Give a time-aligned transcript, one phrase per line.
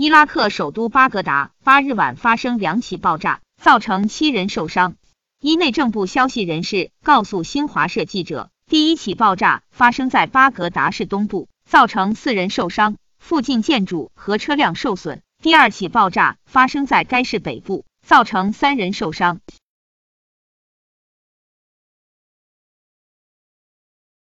[0.00, 4.94] 伊拉克首都巴格达八日晚发生两起爆炸造成七人受伤。
[5.40, 15.20] 伊内政部消息人士告诉新华社记者第一起爆炸发生在巴格达市东部造成四人受伤附近建筑和车辆受损。
[15.42, 19.40] 第二起爆炸发生在该市北部造成三人受伤。